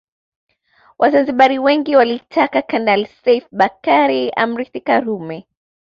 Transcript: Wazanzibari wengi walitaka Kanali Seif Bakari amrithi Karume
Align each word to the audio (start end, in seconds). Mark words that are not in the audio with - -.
Wazanzibari 0.99 1.59
wengi 1.59 1.95
walitaka 1.95 2.61
Kanali 2.61 3.05
Seif 3.05 3.45
Bakari 3.51 4.29
amrithi 4.43 4.79
Karume 4.87 5.37